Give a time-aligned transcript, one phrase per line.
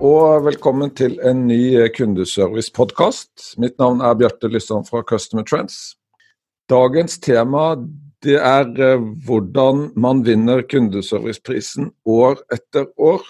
[0.00, 3.56] og velkommen til en ny kundeservice-podkast.
[3.58, 5.96] Mitt navn er Bjarte Lysson fra Customer Trends.
[6.68, 7.76] Dagens tema
[8.24, 13.24] det er eh, hvordan man vinner kundeserviceprisen år etter år.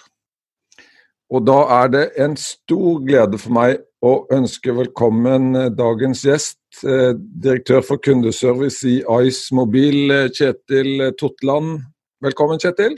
[1.31, 6.59] Og da er det en stor glede for meg å ønske velkommen eh, dagens gjest,
[6.83, 11.85] eh, direktør for kundeservice i Ice Mobil, Kjetil Totland.
[12.23, 12.97] Velkommen, Kjetil.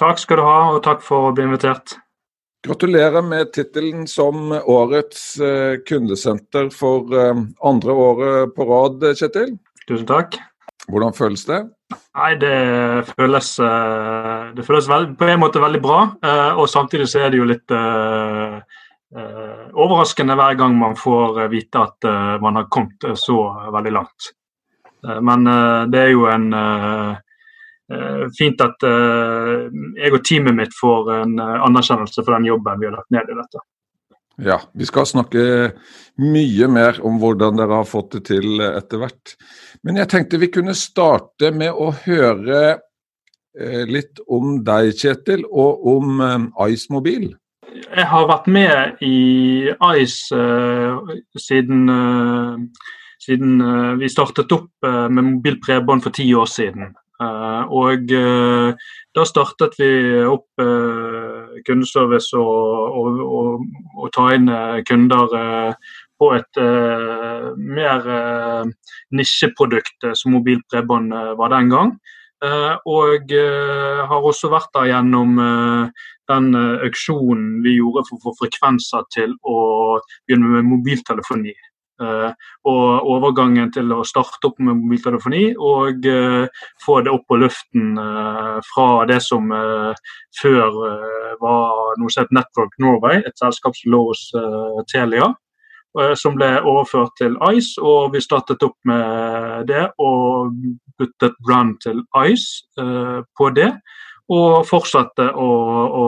[0.00, 2.00] Takk skal du ha, og takk for å bli invitert.
[2.66, 5.22] Gratulerer med tittelen som årets
[5.88, 7.08] kundesenter for
[7.64, 9.54] andre året på rad, Kjetil.
[9.88, 10.36] Tusen takk.
[10.90, 11.60] Hvordan føles det?
[12.18, 12.58] Nei, Det
[13.14, 13.48] føles,
[14.56, 16.00] det føles veld, på en måte veldig bra.
[16.60, 18.60] Og samtidig så er det jo litt uh,
[19.16, 23.40] uh, overraskende hver gang man får vite at uh, man har kommet så
[23.72, 24.34] veldig langt.
[25.00, 25.44] men
[25.88, 26.52] det er jo en
[28.38, 33.10] fint at jeg og teamet mitt får en anerkjennelse for den jobben vi har lagt
[33.10, 33.62] ned i dette.
[34.40, 35.42] Ja, vi skal snakke
[36.20, 39.34] mye mer om hvordan dere har fått det til etter hvert.
[39.84, 45.84] Men jeg tenkte vi kunne starte med å høre eh, litt om deg, Kjetil, og
[45.92, 47.28] om eh, Ice Mobil.
[47.70, 52.56] Jeg har vært med i Ice uh, siden, uh,
[53.22, 56.90] siden uh, vi startet opp med mobilt bredbånd for ti år siden.
[57.20, 58.12] Og
[59.16, 59.90] da startet vi
[60.24, 60.62] opp
[61.66, 63.66] kundeservice og, og, og,
[63.98, 64.48] og ta inn
[64.88, 65.34] kunder
[66.20, 66.60] på et
[67.56, 68.08] mer
[69.12, 71.92] nisjeprodukt som mobilt bredbånd var den gang.
[72.88, 73.34] og
[74.08, 75.36] har også vært der gjennom
[76.30, 79.58] den auksjonen vi gjorde for å få frekvenser til å
[80.24, 81.54] begynne med mobiltelefoni.
[82.00, 82.32] Uh,
[82.64, 87.98] og overgangen til å starte opp med mobiltelefoni og uh, få det opp på luften
[88.00, 89.52] uh, fra det som
[90.40, 90.78] før
[91.42, 94.22] var noe som Network Norway, et selskap som lå hos
[94.92, 95.32] Telia.
[96.14, 100.54] Som ble overført til Ice, og vi startet opp med det og
[101.00, 102.62] byttet brand til Ice
[103.34, 103.72] på det.
[104.30, 105.50] Og fortsatte å,
[106.04, 106.06] å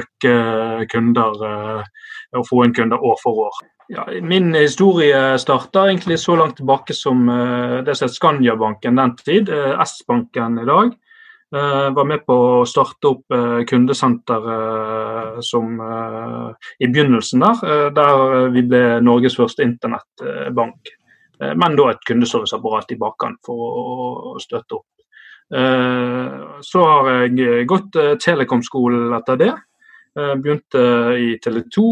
[0.00, 0.34] øke
[0.88, 3.60] kunder og få inn kunder år for år.
[3.88, 9.48] Ja, min historie starta egentlig så langt tilbake som uh, det som Skandiabanken den tid.
[9.48, 10.90] Uh, S-banken i dag.
[11.54, 14.48] Uh, var med på å starte opp uh, kundesenter
[15.46, 15.78] som
[16.80, 17.90] i begynnelsen der.
[17.94, 20.88] der vi ble Norges første internettbank.
[21.38, 23.96] men da et kundeserviceapparat i bakkant for å,
[24.32, 24.86] å støtte opp.
[26.64, 29.52] så har jeg gått telekomskolen etter det.
[30.16, 30.82] Eh, begynte
[31.20, 31.82] i Tele2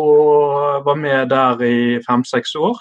[0.00, 2.80] og var med der i fem-seks år.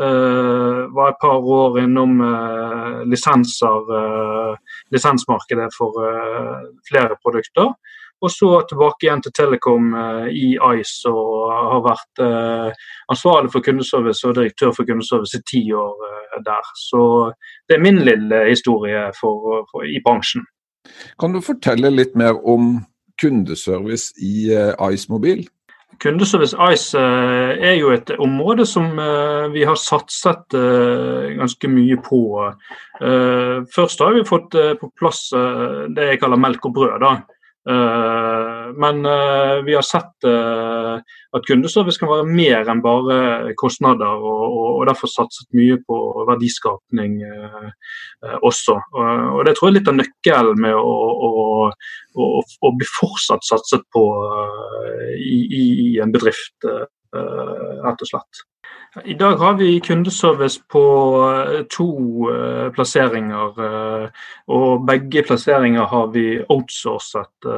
[0.00, 3.90] Uh, var et par år innom uh, lisenser,
[4.88, 5.98] lisensmarkedet for
[6.88, 7.74] flere produkter.
[8.24, 9.92] Og så tilbake igjen til Telekom
[10.32, 12.22] i Ice og har vært
[13.12, 15.96] ansvarlig for kundeservice og direktør for kundeservice i ti år
[16.48, 16.72] der.
[16.76, 17.02] Så
[17.68, 20.44] det er min lille historie for, for, i bransjen.
[21.20, 22.78] Kan du fortelle litt mer om
[23.20, 25.44] kundeservice i uh, Ice Mobil?
[26.00, 30.56] Kundeservice Ice uh, er jo et område som uh, vi har satset
[31.36, 32.20] ganske mye på.
[33.74, 35.30] først har vi fått på plass
[35.96, 36.98] det jeg kaller melk og brød.
[37.00, 37.12] da.
[37.68, 40.94] Eh, men eh, vi har sett eh,
[41.36, 45.98] at kundeservice kan være mer enn bare kostnader, og derfor satset mye på
[46.30, 47.20] verdiskapning
[48.40, 48.74] også.
[48.96, 50.94] Og Det tror jeg er litt av nøkkelen med å,
[51.28, 51.30] å,
[51.70, 54.04] å, å bli fortsatt satset på
[55.20, 55.64] i, i
[56.02, 58.42] en bedrift, rett og slett.
[59.04, 60.82] I dag har vi kundeservice på
[61.30, 61.86] eh, to
[62.30, 63.54] uh, plasseringer.
[63.54, 64.08] Uh,
[64.48, 67.50] og begge plasseringer har vi outsourcet.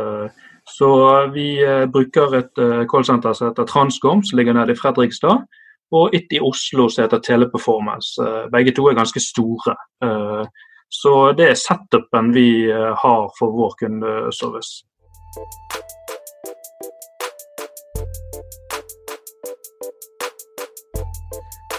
[0.77, 0.89] Så
[1.35, 1.59] vi
[1.93, 2.61] bruker et
[2.91, 5.43] callsenter som heter Transcom, som ligger nede i Fredrikstad.
[5.93, 8.23] Og et i Oslo som heter Teleperformance.
[8.53, 9.75] begge to er ganske store.
[10.91, 14.87] så det er setupen vi har for vår kundeservice.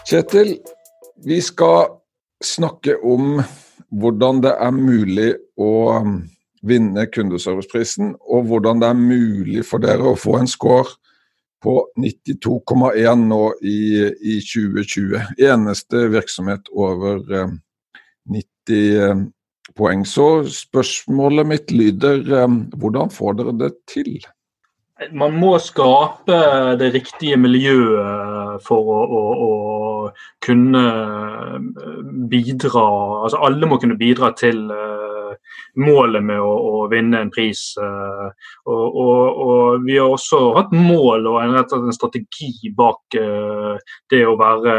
[0.03, 0.57] Kjetil,
[1.23, 1.93] vi skal
[2.43, 3.37] snakke om
[3.95, 6.17] hvordan det er mulig å um,
[6.67, 10.91] vinne kundeserviceprisen, og hvordan det er mulig for dere å få en score
[11.63, 13.79] på 92,1 nå i,
[14.11, 15.15] i, 2020.
[15.39, 17.23] Eneste virksomhet over
[18.27, 18.43] 90
[18.75, 19.21] eh,
[19.79, 20.03] poeng.
[20.03, 22.25] Så spørsmålet mitt lyder
[22.75, 24.17] hvordan får dere det til?
[25.15, 26.41] Man må skape
[26.79, 29.51] det riktige miljøet for å, å, å
[30.43, 30.83] kunne
[32.31, 32.85] bidra.
[33.23, 35.33] Altså alle må kunne bidra til uh,
[35.81, 37.61] målet med å, å, vinne en pris.
[37.79, 38.29] Uh,
[38.67, 43.17] og, og, og, vi har også hatt mål og en, en strategi bak
[44.11, 44.77] det å være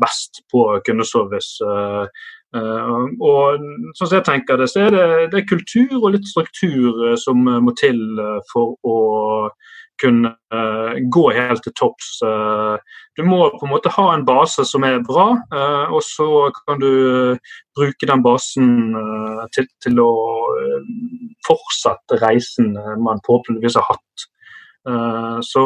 [0.00, 1.58] best på kundeservice.
[1.64, 2.06] Uh,
[2.54, 3.62] og
[3.98, 7.40] sånn som jeg tenker det, så er det, det er kultur og litt struktur som
[7.42, 7.98] må til
[8.52, 8.98] for å
[10.02, 10.34] kunne
[11.14, 12.18] gå helt til topps.
[13.16, 15.26] du må på en måte ha en base som er bra,
[15.90, 17.36] og så kan du
[17.76, 18.68] bruke den basen
[19.54, 20.10] til, til å
[21.46, 24.28] fortsette reisen man forhåpentligvis har hatt.
[24.88, 25.64] Eh, så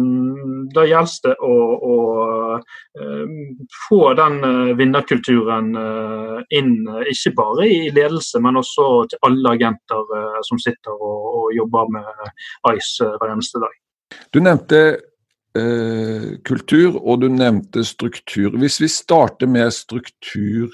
[0.00, 1.96] mm, da gjelder det å, å
[2.56, 3.32] eh,
[3.88, 5.74] få den eh, vinnerkulturen
[6.56, 6.72] inn,
[7.10, 10.14] ikke bare i ledelse, men også til alle agenter
[10.46, 12.22] som sitter og, og jobber med
[12.76, 13.74] Ice hver eneste dag.
[14.32, 14.80] Du nevnte
[15.58, 18.56] eh, kultur, og du nevnte struktur.
[18.60, 20.72] Hvis vi starter med struktur,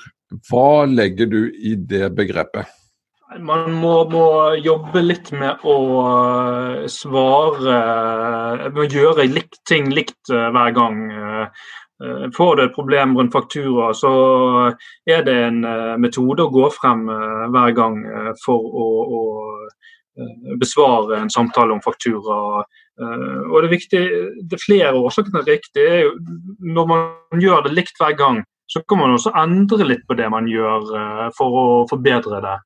[0.50, 2.70] hva legger du i det begrepet?
[3.40, 4.25] Man må, må,
[4.61, 7.76] jobbe litt med å eh, svare
[8.73, 10.99] Med å gjøre likt, ting likt eh, hver gang.
[11.12, 11.64] Eh,
[12.34, 14.12] får du et problem rundt faktura, så
[15.06, 15.61] er det en
[16.02, 18.00] metode å gå frem hver gang
[18.43, 22.40] for å, å besvare en samtale om faktura.
[22.99, 24.02] Og Det er viktig,
[24.50, 25.87] det er flere årsaker til riktig.
[25.87, 26.17] er jo
[26.75, 30.26] Når man gjør det likt hver gang, så kan man også endre litt på det
[30.34, 30.90] man gjør
[31.38, 32.58] for å forbedre det.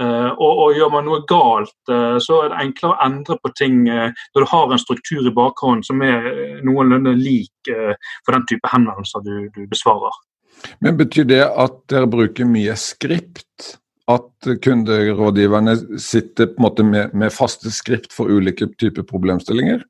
[0.00, 3.52] Uh, og, og, Gjør man noe galt, uh, så er det enklere å endre på
[3.54, 6.26] ting uh, når du har en struktur i bakhånd som er
[6.66, 10.12] noenlunde lik for den type henvendelser du, du, besvarer.
[10.84, 13.78] Men Betyr det at dere bruker mye skript?
[14.10, 19.80] At kunderådgiverne sitter på en måte med, med faste skript for ulike typer problemstillinger?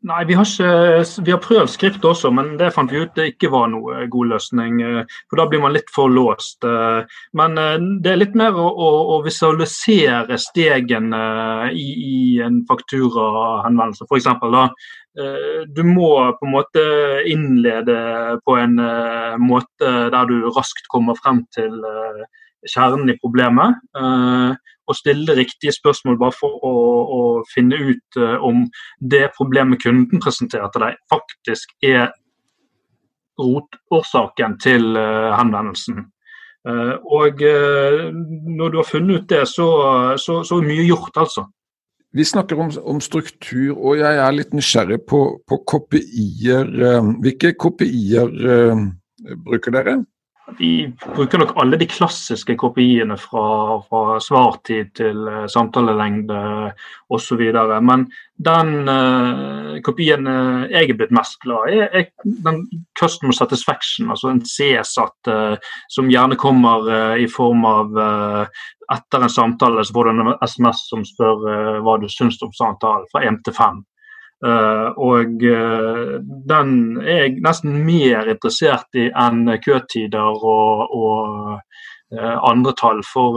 [0.00, 3.34] Nei, vi har, ikke, vi har, prøvd skrift også, men det fant vi ut det
[3.34, 4.78] ikke var noe god løsning.
[4.80, 6.64] Eh, for da blir man litt for låst.
[6.64, 11.20] Eh, men eh, det er litt mer å, å, å visualisere stegene
[11.76, 14.08] i, i en fakturahenvendelse.
[14.08, 14.30] F.eks.
[14.40, 14.66] da
[15.74, 16.08] du må
[16.38, 16.82] på en måte
[17.26, 17.96] innlede
[18.46, 18.76] på en
[19.42, 21.74] måte der du raskt kommer frem til
[22.70, 23.74] kjernen i problemet
[24.90, 26.74] og stille riktige spørsmål bare for å,
[27.16, 27.20] å
[27.52, 28.64] finne ut uh, om
[29.12, 32.10] det problemet kunden presenterer til deg, faktisk er
[33.40, 36.04] rotårsaken til uh, henvendelsen.
[36.66, 39.70] Uh, og når du har funnet ut det, så,
[40.20, 41.46] så, så er mye gjort, altså.
[42.10, 46.72] Vi snakker om, om, struktur, og jeg er litt nysgjerrig på, på KPI-er.
[47.22, 48.32] Hvilke KPI-er
[49.46, 49.94] bruker dere?
[50.58, 56.40] Vi bruker nok alle de klassiske kopiene fra, fra svartid til uh, samtalelengde
[57.12, 57.42] osv.
[57.86, 58.06] Men
[58.40, 62.08] den uh, kopien uh, jeg er blitt mest glad i, er
[62.46, 62.64] den
[62.98, 68.00] customer satisfaction, altså en CSAT uh, som gjerne kommer i form av
[68.90, 73.06] etter en samtale så får du en SMS som spør hva du syns om samtalen,
[73.12, 73.84] fra 1 til 5.
[74.40, 76.16] Uh, og uh,
[76.48, 81.60] den er jeg nesten mer interessert i enn køtider og, og
[82.16, 83.04] uh, andre tall.
[83.04, 83.36] For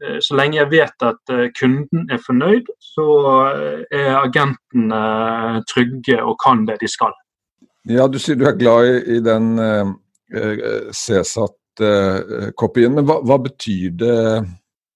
[0.00, 3.04] så lenge jeg vet at kunden er fornøyd, så
[3.92, 7.12] er agentene trygge og kan det de skal.
[7.84, 9.60] Ja, Du sier du er glad i, i den
[10.96, 14.16] CSAT-kopien, men hva, hva betyr det,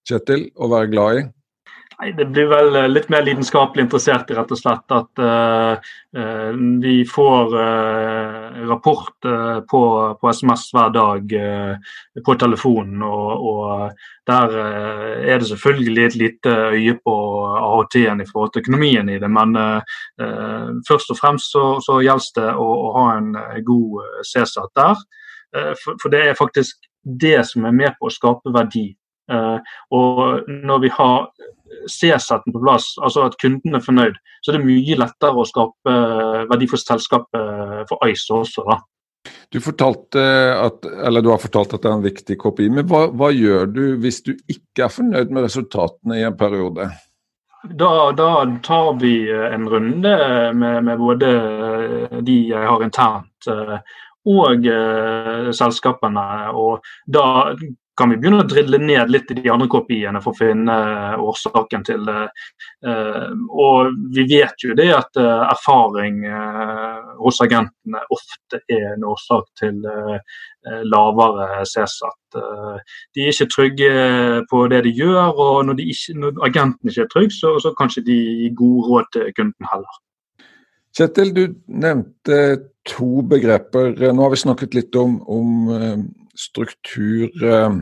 [0.09, 1.29] Kjetil, å være glad i?
[2.05, 5.93] Nei, Det blir vel eh, litt mer lidenskapelig interessert i rett og slett at uh,
[6.83, 9.81] vi får uh, rapport uh, på,
[10.21, 11.33] på, SMS hver dag
[12.27, 13.01] på telefonen.
[13.09, 17.15] Og, og der er det selvfølgelig et lite øye på
[17.61, 19.29] AHT-en i forhold til økonomien i det.
[19.29, 19.57] Men
[20.89, 23.35] først og fremst så, så gjelder det å, å, ha en
[23.67, 25.05] god CSAT der.
[25.83, 28.87] For, for, det er faktisk det som er med på å skape verdi.
[29.29, 31.29] Og når vi har
[31.89, 35.93] C-setten på plass, altså at kunden er fornøyd, så er det mye lettere å skape
[35.93, 38.67] eh, verdi for selskapet eh, for Ice også.
[38.69, 38.81] da.
[39.55, 43.31] Du, at, eller du har fortalt at det er en viktig KPI, men hva, hva
[43.33, 46.91] gjør du hvis du ikke er fornøyd med resultatene i en periode?
[47.65, 48.31] Da, da
[48.67, 50.17] tar vi eh, en runde
[50.53, 51.31] med, med, både
[52.21, 53.49] de jeg har internt
[54.25, 54.67] og
[55.53, 56.23] selskapene.
[56.57, 57.53] og Da
[57.97, 60.77] kan vi begynne å drille ned litt i de andre kopiene for å finne
[61.23, 62.25] årsaken til det.
[63.51, 66.23] Og vi vet jo det at erfaring
[67.21, 69.79] hos agentene ofte er en årsak til
[70.91, 72.41] lavere CSAT.
[73.15, 73.93] De er ikke trygge
[74.51, 77.75] på det de gjør, og når, de ikke, når agenten ikke er trygg, så, så
[77.79, 80.04] kanskje de gir gode råd til kunden heller.
[80.95, 82.37] Kjetil, du nevnte
[82.87, 83.97] to begreper.
[84.15, 86.05] Nå har vi snakket litt om, om eh,
[86.39, 87.81] struktur, eh,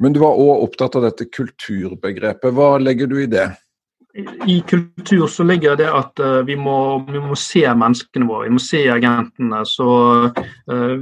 [0.00, 2.54] men du var òg opptatt av dette kulturbegrepet.
[2.56, 3.50] Hva legger du i det?
[4.46, 8.54] I kultur så ligger det at uh, vi, må, vi, må, se menneskene våre, vi
[8.54, 9.64] må se agentene.
[9.66, 9.88] Så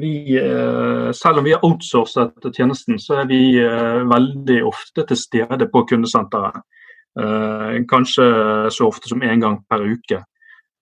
[0.01, 0.13] vi,
[1.13, 3.43] selv om vi har outsourcet tjenesten, så er vi
[4.09, 6.65] veldig ofte til stede på kundesenteret.
[7.93, 8.25] kanskje
[8.73, 10.23] så ofte som én gang per uke.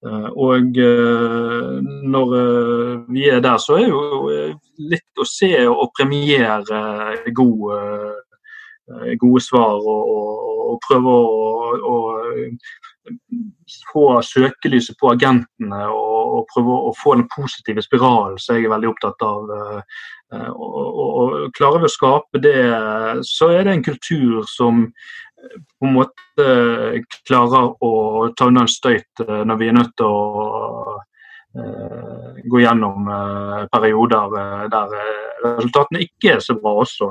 [0.06, 4.30] Eh, og eh, når eh, vi er der, så er jo
[4.80, 6.80] litt å se og premiere
[7.36, 7.80] gode,
[9.20, 11.16] gode svar og, og, og prøve
[11.90, 11.98] å,
[13.90, 18.72] få søkelyset på agentene og, og, prøve å få den positive spiralen som jeg er
[18.72, 19.52] veldig opptatt av.
[20.54, 22.60] Og, Klarer vi å skape det,
[23.26, 24.84] så er det en kultur som
[25.78, 26.46] på en måte
[27.28, 27.92] klarer å
[28.36, 30.98] ta unna en støyt eh, når vi er nødt til å
[31.56, 33.08] uh, gå gjennom
[33.72, 34.36] perioder
[34.70, 34.92] der
[35.42, 37.10] resultatene ikke er så bra også.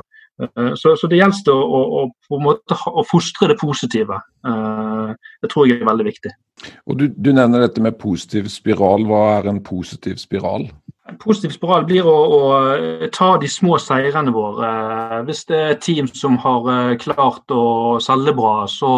[0.80, 2.04] Så, så, det gjelder å, å,
[2.38, 4.22] en måte, å, fostre det positive.
[4.40, 6.32] det tror jeg er veldig viktig.
[6.88, 9.04] Og du, du nevner dette med positiv spiral.
[9.10, 10.70] Hva er en positiv spiral?
[11.18, 14.70] Positiv spiral blir å, å, ta de små seirene våre.
[15.28, 18.92] Hvis det er team som har eh, klart å selge bra, så,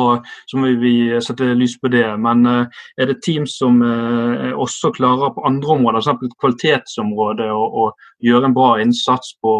[0.50, 2.06] så må vi sette lys på det.
[2.22, 6.36] Men eh, er det team som eh, også klarer på andre områder, f.eks.
[6.44, 7.90] kvalitetsområdet, å
[8.26, 9.56] gjøre en bra innsats på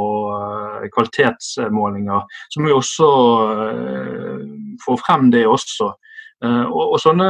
[0.94, 3.10] kvalitetsmålinger, så må vi også
[4.86, 5.94] få frem det også.
[6.42, 7.26] Uh, og, og, sånne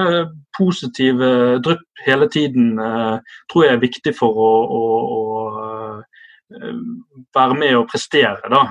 [0.56, 3.18] positive drypp hele tiden uh,
[3.52, 4.84] tror jeg er viktig for å, å,
[5.16, 5.24] å
[5.58, 6.78] uh,
[7.36, 8.40] være med og prestere.
[8.52, 8.62] Da.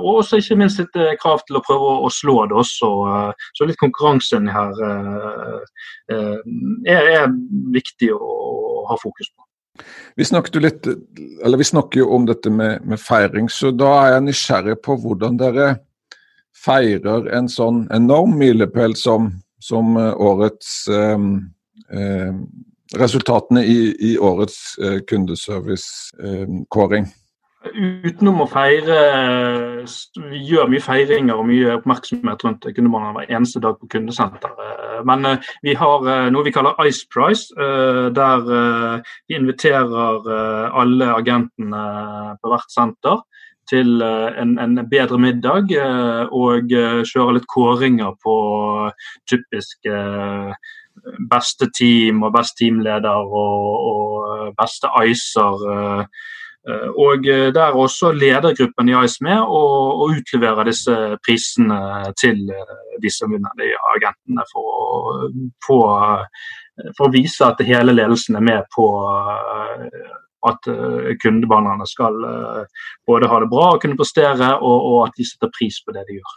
[0.00, 2.88] og ikke minst litt krav til å prøve å, å slå det også.
[3.52, 4.72] så litt konkurransen her
[6.08, 6.40] er,
[6.88, 7.28] er,
[7.76, 8.32] viktig å,
[8.88, 9.84] ha fokus på.
[10.16, 10.24] Vi
[10.64, 14.96] litt, vi snakker jo om dette med, med feiring, så da er jeg nysgjerrig på
[15.04, 15.68] hvordan dere
[16.56, 21.18] feirer en sånn enorm milepæl som som eh, årets eh,
[21.98, 22.34] eh,
[22.96, 24.76] Resultatene i, i årets
[25.10, 27.08] kundeservice-kåring.
[27.74, 28.98] Utenom å feire
[30.30, 35.02] Vi gjør mye feiringer og mye oppmerksomhet rundt kundebehandlerne hver eneste dag på kundesenteret.
[35.10, 35.26] Men
[35.66, 40.30] vi har noe vi kaller Ice Price, der vi inviterer
[40.70, 41.82] alle agentene
[42.38, 43.18] på hvert senter
[43.70, 48.36] til eh, en, en, bedre middag eh, og eh, kjøre litt kåringer på
[49.30, 49.90] typisk
[51.30, 55.66] beste team og beste teamleder og, og beste icer.
[56.98, 61.78] Og der også ledergruppen i ICE med og, og utleverer disse prisene
[62.18, 62.40] til
[63.04, 65.20] disse vinnende agentene for å,
[65.62, 66.26] for,
[66.96, 68.88] for å vise at hele ledelsen er med på
[70.46, 70.68] at
[71.22, 75.52] kundebehandlerne skal uh, både ha det bra og kunne prestere, og, og, at de setter
[75.54, 76.34] pris på det de gjør.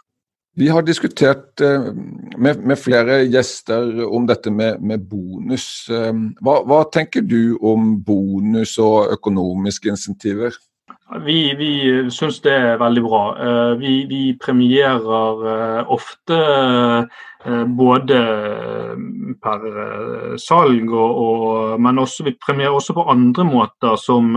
[0.60, 1.92] Vi har diskutert uh,
[2.36, 5.68] med, med, flere gjester om dette med, med bonus.
[5.90, 10.56] Hva, hva, tenker du om bonus og økonomiske insentiver?
[11.24, 11.70] Vi, vi
[12.14, 13.22] syns det er veldig bra.
[13.80, 16.38] Vi, vi premierer ofte
[17.44, 18.96] Eh, både eh,
[19.40, 24.34] per eh, salg, og, og, men også, vi premierer også på andre måter, som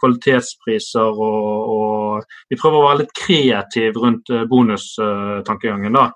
[0.00, 1.20] kvalitetspriser.
[1.22, 5.94] Og, og, vi prøver å være litt kreative rundt bonustankegangen.
[5.94, 6.08] da.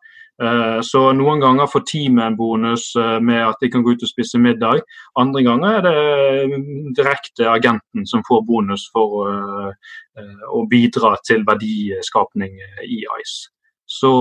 [0.84, 2.90] Så Noen ganger får teamet en bonus
[3.24, 4.82] med at de kan gå ut og spise middag.
[5.16, 6.58] Andre ganger er det
[6.98, 12.52] direkte agenten som får bonus for å bidra til verdiskapning
[12.84, 13.48] i ICE.
[13.86, 14.12] Så,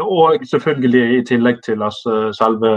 [0.00, 2.00] og selvfølgelig i tillegg til at
[2.38, 2.72] selve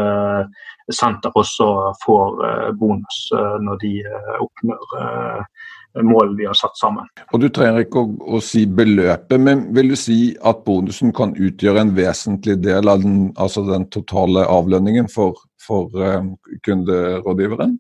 [0.92, 1.68] senter også
[2.04, 4.98] får eh, bonus eh, når de eh, oppnår
[6.02, 7.06] mål vi har satt sammen.
[7.34, 11.36] Og Du trenger ikke å, å, si beløpet, men vil du si at bonusen kan
[11.38, 15.94] utgjøre en vesentlig del av den, altså den totale avlønningen for, for
[16.66, 17.78] kunderådgiveren?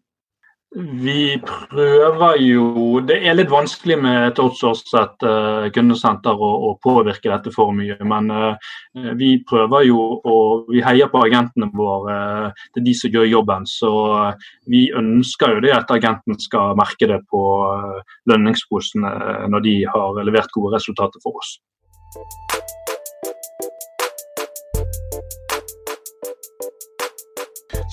[0.75, 7.53] Vi prøver jo Det er litt vanskelig med et outsourcet uh, kundesenter å, påvirke dette
[7.53, 7.97] for mye.
[8.09, 8.71] Men uh,
[9.19, 12.17] vi prøver jo og vi heier på agentene våre.
[12.49, 13.69] Uh, det er de som gjør jobben.
[13.69, 17.43] Så uh, vi ønsker jo det at agenten skal merke det på
[18.31, 19.13] lønningsposene
[19.53, 21.57] når de har levert gode resultater for oss.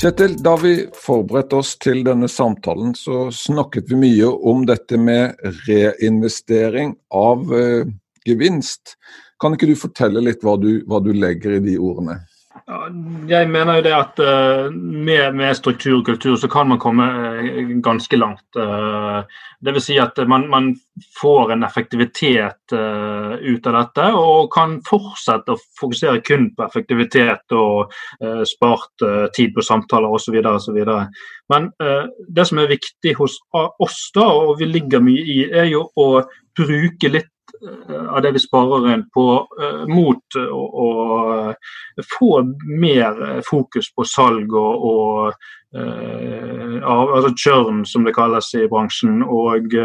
[0.00, 5.36] Kjetil, da vi forberedte oss til denne samtalen, så snakket vi mye om dette med
[5.66, 7.90] reinvestering av eh,
[8.24, 8.94] gevinst.
[9.36, 12.16] Kan ikke du fortelle litt hva du, hva du legger i de ordene?
[13.30, 17.06] Jeg mener jo det at uh, med, med, struktur og kultur så kan man komme
[17.06, 18.44] uh, ganske langt.
[18.54, 19.26] Dvs.
[19.64, 20.68] det vil si at man, man
[21.20, 27.92] får en effektivitet ut av dette, og kan fortsette å fokusere kun på effektivitet og
[28.48, 29.04] spart
[29.36, 30.36] tid på samtaler osv.
[30.52, 30.78] osv.
[31.52, 31.68] Men
[32.28, 36.08] det som er viktig hos oss, da, og vi ligger mye i, er jo å
[36.58, 37.29] bruke litt
[38.08, 40.86] av det vi sparer inn på uh, mot å
[42.16, 42.30] få
[42.80, 45.34] mer fokus på salg og, og
[45.76, 49.76] uh, altså churn, som det kalles i bransjen, og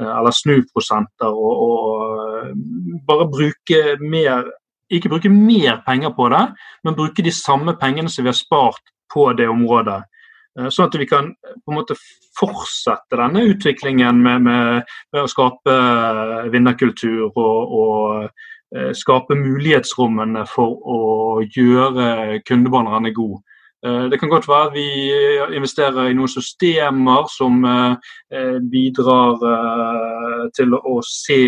[0.00, 4.48] eller snuprosenter, og, og bare bruke mer
[4.90, 6.46] ikke bruke mer penger på det,
[6.84, 10.02] men bruke de samme pengene som vi har spart på det området.
[10.60, 11.96] Eh, sånn at vi kan eh, på en måte
[12.38, 18.46] fortsette denne utviklingen med, med, med å skape eh, vinnerkultur og, og,
[18.94, 20.98] skape mulighetsrommene for å
[21.42, 23.40] gjøre kundebanerne gode.
[23.82, 24.84] Det kan godt være vi
[25.56, 27.58] investerer i noen systemer som
[28.70, 29.42] bidrar
[30.54, 31.42] til å se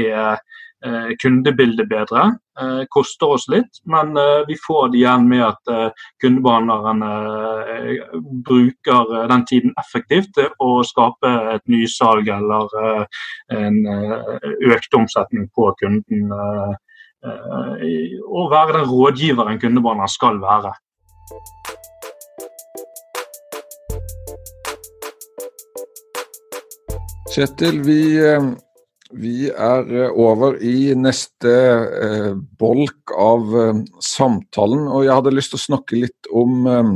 [1.22, 2.22] kundebildet bedre.
[2.60, 7.12] Eh, koster oss litt, men eh, vi får det igjen med at kundebehandlerne
[8.44, 13.06] bruker den tiden effektivt til å skape et nysalg eller
[13.56, 13.78] en
[14.68, 16.28] økt omsetning på kunden.
[17.22, 20.74] Og være den rådgiveren kundebehandleren skal være.
[27.32, 28.00] Kjetil, vi
[29.12, 35.54] vi er eh, over i neste eh, bolk av eh, samtalen, og jeg hadde lyst
[35.54, 36.94] til å snakke litt om eh,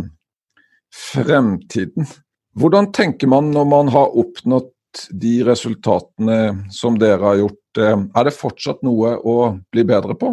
[0.96, 2.08] fremtiden.
[2.56, 4.72] Hvordan tenker man når man har oppnådd
[5.12, 6.38] de resultatene
[6.72, 7.80] som dere har gjort?
[7.82, 9.38] Eh, er det fortsatt noe å
[9.72, 10.32] bli bedre på?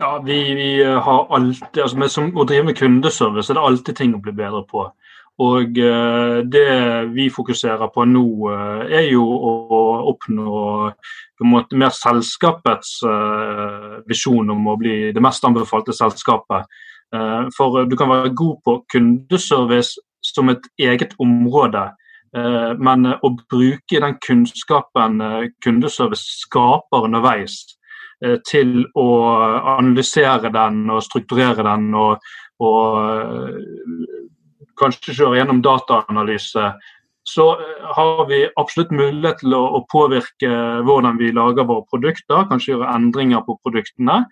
[0.00, 3.98] Ja, vi, vi har alltid, altså med, som, Å drive med kundeservice er det alltid
[3.98, 4.86] ting å bli bedre på.
[5.40, 6.68] Og eh, det
[7.14, 9.80] vi fokuserer på nå, eh, er jo å
[10.12, 10.50] oppnå
[10.92, 16.68] på en måte mer selskapets eh, visjon om å bli det mest anbefalte selskapet.
[17.56, 21.88] For du kan være god på kundeservice som et eget område.
[22.78, 25.18] Men å bruke den kunnskapen
[25.58, 27.56] kundeservice skaper underveis
[28.46, 29.08] til å
[29.74, 32.30] analysere den og strukturere den og,
[32.62, 34.29] og
[34.80, 36.72] kanskje kjøre gjennom dataanalyse,
[37.22, 40.50] så eh, har vi absolutt mulighet til å, påvirke
[40.86, 44.24] hvordan vi lager våre produkter, kanskje gjøre endringer på produktene.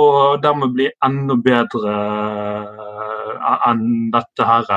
[0.00, 4.70] Og dermed bli enda bedre eh, enn dette her.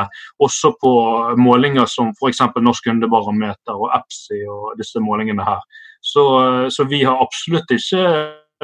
[0.43, 0.93] Også på
[1.39, 2.43] målinger som f.eks.
[2.59, 5.63] Norsk kundebarometer og EPSI og disse målingene her.
[6.03, 8.07] Så, eh, så vi har absolutt ikke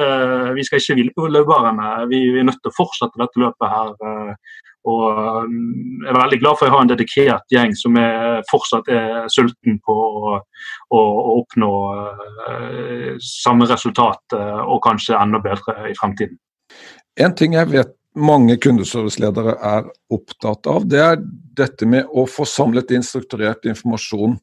[0.02, 1.26] vi skal ikke hvile på.
[1.28, 3.90] Vi, vi, er nødt til å fortsette dette løpet her
[4.88, 8.88] og um, jeg er veldig glad for jeg har en dedikert gjeng som er, fortsatt
[8.90, 10.34] er sulten på å,
[10.90, 16.40] å, å oppnå uh, samme resultat uh, og kanskje enda bedre i fremtiden.
[17.20, 21.22] En ting jeg vet mange kundeserviceledere er opptatt av, det er
[21.56, 24.36] dette med å få samlet inn strukturert informasjon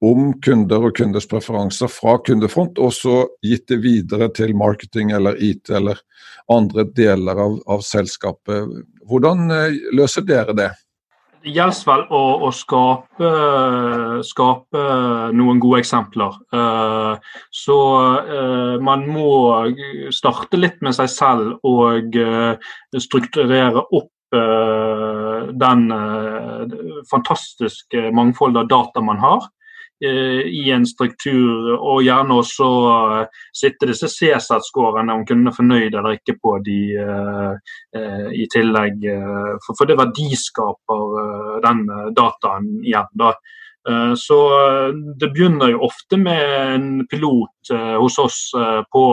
[0.00, 5.36] om kunder og kunders preferanser fra kundefront, og så gitt det videre til marketing eller
[5.36, 6.00] IT eller
[6.50, 8.70] andre deler av, av selskapet.
[9.08, 10.70] Hvordan eh, løser dere det?
[11.40, 13.28] Det gjelder vel å, å skape,
[14.28, 14.82] skape,
[15.36, 16.36] noen gode eksempler.
[16.52, 17.78] Eh, så
[18.20, 19.28] eh, man må
[20.12, 22.16] starte litt med seg selv og
[22.96, 25.80] strukturere opp den
[27.10, 29.48] fantastiske mangfoldet av data man har.
[30.04, 35.92] Eh, i en struktur, og gjerne også uh, sitte disse CSAT-skårene om kundene er fornøyd
[35.92, 39.04] eller ikke på de uh, i tillegg.
[39.66, 41.84] For, det verdiskaper den
[42.16, 43.12] dataen igjen.
[43.12, 43.34] da.
[43.88, 44.38] Eh, så
[44.68, 46.42] eh, det begynner jo ofte med
[46.74, 48.40] en pilot eh, hos oss
[48.92, 49.04] på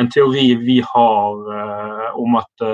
[0.00, 2.64] en teori vi har om at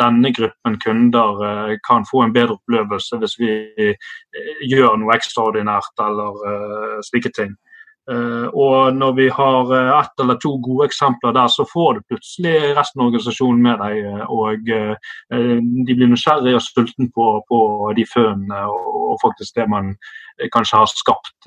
[0.00, 3.50] denne gruppen kunder kan få en bedre opplevelse hvis vi
[4.70, 7.56] gjør noe ekstraordinært eller slike ting.
[8.06, 12.04] Uh, og når vi har uh, ett eller to gode eksempler der, så får du
[12.12, 14.20] plutselig resten av organisasjonen med deg.
[14.30, 15.16] Og uh,
[15.88, 17.60] de blir nysgjerrige og sultne på, på,
[17.98, 19.94] de fønene og, og, faktisk det man
[20.52, 21.46] kanskje har skapt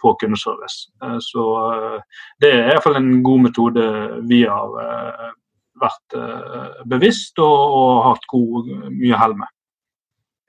[0.00, 0.88] på kundeservice.
[1.20, 1.42] så
[2.40, 3.84] det er iallfall en god metode
[4.30, 4.72] vi har
[5.82, 6.16] vært
[6.88, 9.52] bevisst og, og hatt god, mye hell med.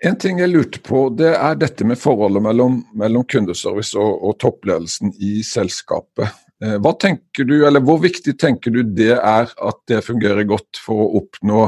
[0.02, 4.38] En ting jeg lurte på, det er dette med forholdet mellom, mellom kundeservice og, og,
[4.42, 6.32] toppledelsen i selskapet.
[6.62, 11.06] Hva tenker du, eller Hvor viktig tenker du det er at det fungerer godt for
[11.06, 11.68] å oppnå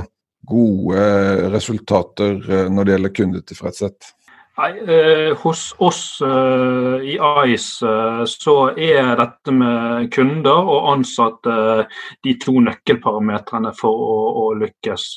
[0.49, 1.05] gode
[1.53, 2.41] resultater
[2.73, 4.11] når det gjelder kundetilfredshet?
[4.55, 7.15] Nei, eh, Hos oss eh, i
[7.49, 11.55] Ice eh, så er dette med kunder og ansatte
[12.21, 15.07] de to nøkkelparametrene for å, å lykkes.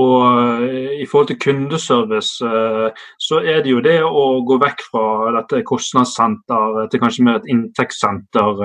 [0.00, 0.66] Og
[0.98, 2.50] I forhold til kundeservice
[3.20, 5.06] så er det jo det å gå vekk fra
[5.38, 8.62] dette kostnadssenter til kanskje mer et inntektssenter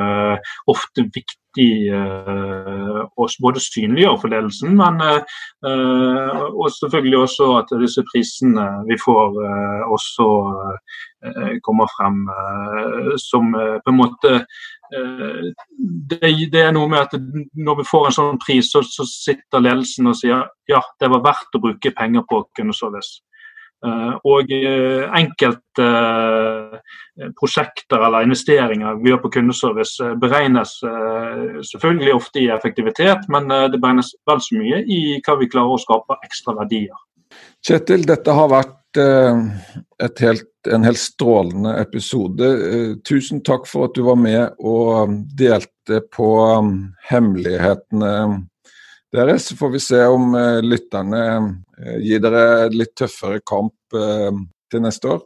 [0.71, 1.94] ofte viktig viktig
[3.15, 9.39] å både synliggjøre for ledelsen, men uh, og selvfølgelig også at disse prisene vi får,
[9.39, 10.30] uh, også
[11.65, 12.20] kommer frem
[13.18, 14.34] som på en måte
[14.91, 16.20] det,
[16.54, 17.15] det, er noe med at
[17.58, 21.24] Når vi får en sånn pris, så, så sitter ledelsen og sier ja, det var
[21.26, 23.25] verdt å bruke penger på kundeservice.
[23.86, 30.74] Eh, og eh, enkelte eh, prosjekter eller investeringer vi gjør på kundeservice beregnes
[31.69, 35.82] selvfølgelig ofte i effektivitet, men det beregnes vel så mye i hva vi klarer å
[35.82, 36.98] skape ekstra verdier.
[37.65, 39.00] Kjetil, dette har vært
[40.21, 42.52] helt, en helt strålende episode.
[43.08, 46.30] Tusen takk for at du var med og delte på
[47.10, 48.13] hemmelighetene
[49.17, 49.49] deres.
[49.49, 51.23] Så får vi se om lytterne
[52.04, 55.23] gir dere litt tøffere kamp til neste år?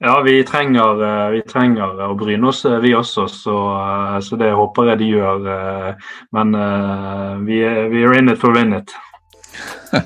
[0.00, 3.28] Ja, vi trenger, eh, vi trenger, å bryne oss, eh, vi også.
[3.28, 5.96] Så, eh, så, det håper jeg de gjør.
[6.32, 6.52] Men
[7.46, 8.94] vi er, vi er in it for win it.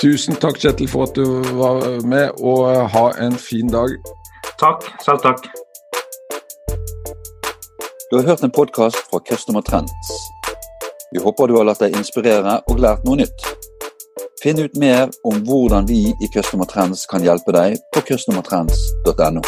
[0.00, 1.24] Tusen takk, Kjetil, for at du
[1.54, 3.94] var med, og ha en fin dag.
[4.58, 4.90] Takk.
[5.00, 5.46] Selv takk.
[8.10, 10.43] Du har hørt en podkast fra Customer Trends.
[11.14, 13.44] Vi håper du har latt deg inspirere og lært noe nytt.
[14.42, 19.44] Finn ut mer om hvordan vi i Customer Trends kan hjelpe deg på customertrends.no.